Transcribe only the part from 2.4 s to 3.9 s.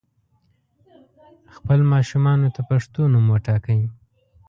ته پښتو نوم وټاکئ